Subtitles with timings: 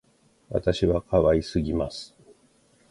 [0.49, 2.15] 私は可愛すぎます